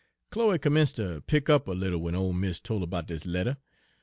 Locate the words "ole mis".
2.15-2.59